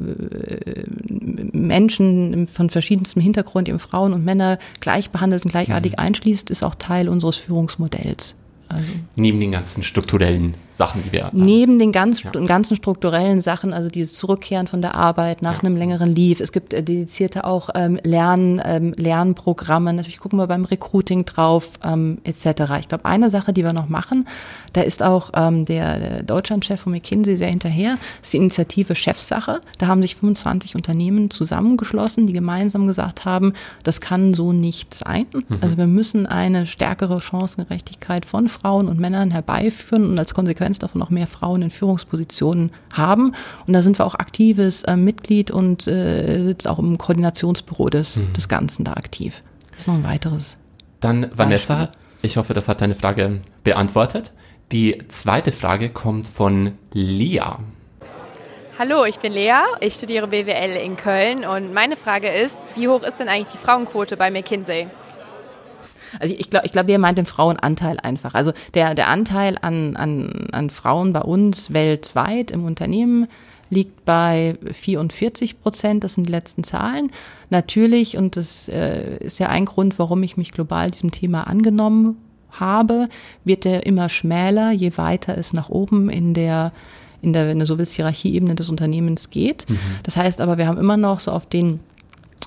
[1.52, 6.00] Menschen von verschiedenstem Hintergrund, eben Frauen und Männer gleich behandelt und gleichartig mhm.
[6.00, 8.36] einschließt, ist auch Teil unseres Führungsmodells.
[8.74, 11.30] Also Neben den ganzen strukturellen Sachen, die wir.
[11.34, 12.32] Neben den ganz, ja.
[12.32, 15.60] ganzen strukturellen Sachen, also dieses Zurückkehren von der Arbeit nach ja.
[15.60, 16.42] einem längeren Leave.
[16.42, 19.94] Es gibt äh, dedizierte auch ähm, Lern, ähm, Lernprogramme.
[19.94, 22.64] Natürlich gucken wir beim Recruiting drauf, ähm, etc.
[22.80, 24.28] Ich glaube, eine Sache, die wir noch machen,
[24.74, 29.62] da ist auch ähm, der, der Deutschlandchef von McKinsey sehr hinterher, ist die Initiative Chefsache.
[29.78, 35.28] Da haben sich 25 Unternehmen zusammengeschlossen, die gemeinsam gesagt haben, das kann so nicht sein.
[35.34, 35.58] Mhm.
[35.62, 41.02] Also wir müssen eine stärkere Chancengerechtigkeit von Frauen und Männern herbeiführen und als Konsequenz davon
[41.02, 43.34] auch mehr Frauen in Führungspositionen haben.
[43.68, 48.18] Und da sind wir auch aktives äh, Mitglied und äh, sitzt auch im Koordinationsbüro des,
[48.18, 48.34] mhm.
[48.34, 49.44] des Ganzen da aktiv.
[49.72, 50.58] Das ist noch ein weiteres.
[51.00, 52.00] Dann Vanessa, Beispiel.
[52.22, 54.34] ich hoffe, das hat deine Frage beantwortet.
[54.72, 57.42] Die zweite Frage kommt von Lea.
[58.80, 63.04] Hallo, ich bin Lea, ich studiere BWL in Köln und meine Frage ist, wie hoch
[63.04, 64.88] ist denn eigentlich die Frauenquote bei McKinsey?
[66.20, 68.34] Also ich glaube, ich glaube, ihr meint den Frauenanteil einfach.
[68.34, 73.28] Also der, der Anteil an, an, an Frauen bei uns weltweit im Unternehmen
[73.70, 76.04] liegt bei 44 Prozent.
[76.04, 77.12] Das sind die letzten Zahlen.
[77.50, 82.18] Natürlich, und das äh, ist ja ein Grund, warum ich mich global diesem Thema angenommen
[82.52, 83.10] habe,
[83.44, 86.72] wird der immer schmäler, je weiter es nach oben in der
[87.22, 89.70] in der, wenn du so willst, Hierarchieebene des Unternehmens geht.
[89.70, 89.80] Mhm.
[90.04, 91.80] Das heißt aber, wir haben immer noch so auf den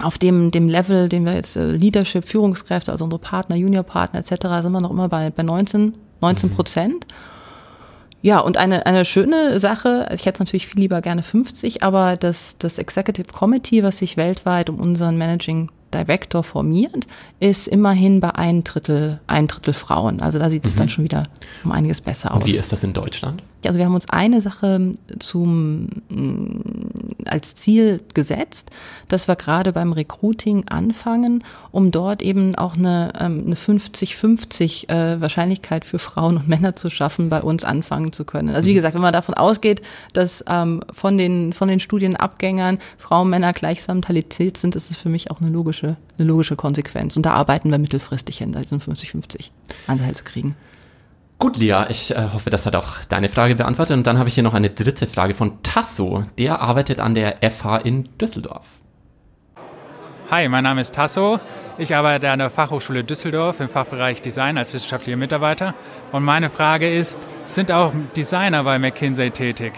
[0.03, 4.63] auf dem, dem Level, den wir jetzt äh, Leadership, Führungskräfte, also unsere Partner, Juniorpartner etc.,
[4.63, 7.07] sind wir noch immer bei, bei 19, 19 Prozent.
[8.23, 12.57] Ja, und eine, eine schöne Sache, ich hätte natürlich viel lieber gerne 50, aber das,
[12.59, 17.07] das Executive Committee, was sich weltweit um unseren Managing Director formiert,
[17.41, 20.21] ist immerhin bei ein Drittel, ein Drittel Frauen.
[20.21, 20.91] Also da sieht es dann mhm.
[20.91, 21.25] schon wieder
[21.65, 22.43] um einiges besser aus.
[22.43, 23.43] Und wie ist das in Deutschland?
[23.65, 28.71] Also wir haben uns eine Sache zum, mm, als Ziel gesetzt,
[29.09, 31.43] dass wir gerade beim Recruiting anfangen,
[31.73, 36.91] um dort eben auch eine, ähm, eine 50-50 äh, Wahrscheinlichkeit für Frauen und Männer zu
[36.91, 38.51] schaffen, bei uns anfangen zu können.
[38.51, 38.77] Also wie mhm.
[38.77, 43.53] gesagt, wenn man davon ausgeht, dass ähm, von den, von den Studienabgängern Frauen und Männer
[43.53, 47.17] gleichsam Talität sind, ist es für mich auch eine logische eine logische Konsequenz.
[47.17, 49.51] Und da arbeiten wir mittelfristig hin, da diesen 50-50
[49.87, 50.57] Anteil zu kriegen.
[51.39, 53.95] Gut, Lia, ich äh, hoffe, das hat auch deine Frage beantwortet.
[53.95, 56.25] Und dann habe ich hier noch eine dritte Frage von Tasso.
[56.39, 58.67] Der arbeitet an der FH in Düsseldorf.
[60.31, 61.39] Hi, mein Name ist Tasso.
[61.79, 65.75] Ich arbeite an der Fachhochschule Düsseldorf im Fachbereich Design als wissenschaftlicher Mitarbeiter.
[66.11, 69.75] Und meine Frage ist, sind auch Designer bei McKinsey tätig?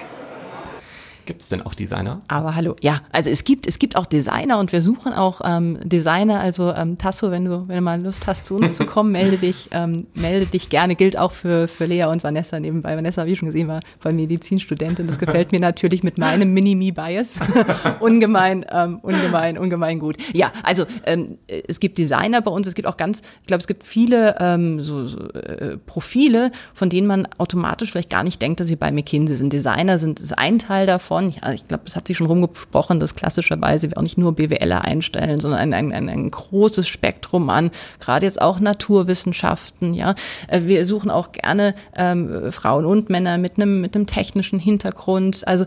[1.29, 2.23] Gibt es denn auch Designer?
[2.29, 5.79] Aber hallo, ja, also es gibt, es gibt auch Designer und wir suchen auch ähm,
[5.85, 6.41] Designer.
[6.41, 9.37] Also ähm, Tasso, wenn du, wenn du mal Lust hast, zu uns zu kommen, melde
[9.37, 10.97] dich, ähm, melde dich gerne.
[10.97, 12.97] Gilt auch für, für Lea und Vanessa nebenbei.
[12.97, 15.07] Vanessa, wie schon gesehen, war bei Medizinstudentin.
[15.07, 17.41] Das gefällt mir natürlich mit meinem Mini-Me-Bias
[18.01, 20.17] ungemein, ähm, ungemein, ungemein gut.
[20.33, 22.67] Ja, also ähm, es gibt Designer bei uns.
[22.67, 26.89] Es gibt auch ganz, ich glaube, es gibt viele ähm, so, so äh, Profile, von
[26.89, 29.53] denen man automatisch vielleicht gar nicht denkt, dass sie bei McKinsey sind.
[29.53, 33.01] Designer sind ist ein Teil davon von, ja, ich glaube, es hat sich schon rumgesprochen,
[33.01, 37.51] dass klassischerweise wir auch nicht nur BWLer einstellen, sondern ein, ein, ein, ein großes Spektrum
[37.51, 40.15] an, gerade jetzt auch Naturwissenschaften, ja.
[40.47, 45.47] Äh, wir suchen auch gerne ähm, Frauen und Männer mit einem mit einem technischen Hintergrund.
[45.47, 45.65] Also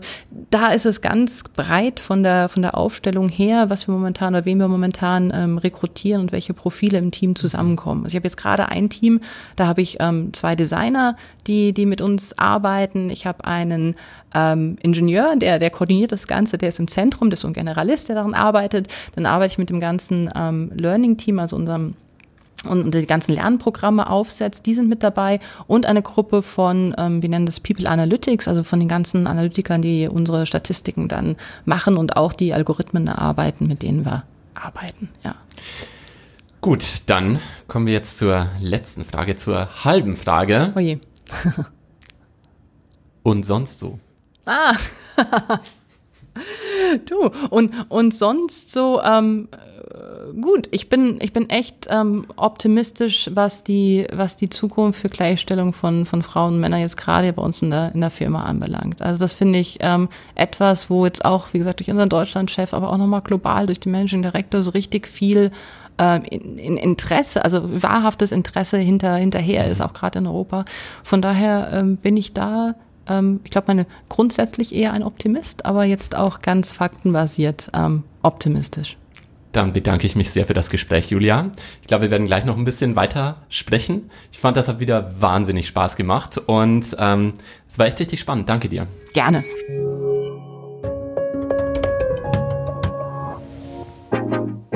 [0.50, 4.46] da ist es ganz breit von der von der Aufstellung her, was wir momentan oder
[4.46, 8.04] wen wir momentan ähm, rekrutieren und welche Profile im Team zusammenkommen.
[8.04, 9.20] Also ich habe jetzt gerade ein Team,
[9.56, 13.10] da habe ich ähm, zwei Designer, die die mit uns arbeiten.
[13.10, 13.96] Ich habe einen
[14.34, 17.54] ähm, Ingenieur, der, der koordiniert das Ganze, der ist im Zentrum, der ist so ein
[17.54, 18.88] Generalist, der daran arbeitet.
[19.14, 21.94] Dann arbeite ich mit dem ganzen ähm, Learning-Team, also unserem
[22.68, 27.28] und die ganzen Lernprogramme aufsetzt, die sind mit dabei und eine Gruppe von, ähm, wir
[27.28, 32.16] nennen das People Analytics, also von den ganzen Analytikern, die unsere Statistiken dann machen und
[32.16, 35.34] auch die Algorithmen erarbeiten, mit denen wir arbeiten, ja.
[36.60, 40.68] Gut, dann kommen wir jetzt zur letzten Frage, zur halben Frage.
[40.76, 41.00] Oje.
[43.24, 43.98] und sonst so?
[44.46, 44.74] Ah.
[47.08, 49.48] du, und, und sonst so, ähm,
[50.40, 55.72] gut, ich bin, ich bin echt ähm, optimistisch, was die, was die Zukunft für Gleichstellung
[55.72, 59.02] von, von Frauen und Männern jetzt gerade bei uns in der, in der Firma anbelangt.
[59.02, 62.90] Also das finde ich ähm, etwas, wo jetzt auch, wie gesagt, durch unseren Deutschlandchef, aber
[62.90, 65.50] auch nochmal global durch den Managing Director so richtig viel
[65.98, 70.64] ähm, in, in Interesse, also wahrhaftes Interesse hinter, hinterher ist, auch gerade in Europa.
[71.04, 72.74] Von daher ähm, bin ich da
[73.08, 78.96] ähm, ich glaube, meine grundsätzlich eher ein Optimist, aber jetzt auch ganz faktenbasiert ähm, optimistisch.
[79.52, 81.50] Dann bedanke ich mich sehr für das Gespräch, Julia.
[81.82, 84.10] Ich glaube, wir werden gleich noch ein bisschen weiter sprechen.
[84.32, 87.34] Ich fand, das hat wieder wahnsinnig Spaß gemacht und ähm,
[87.68, 88.48] es war echt richtig spannend.
[88.48, 88.86] Danke dir.
[89.12, 89.44] Gerne.